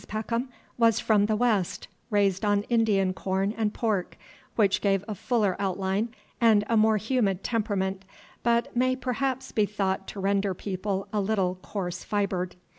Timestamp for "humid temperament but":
6.97-8.75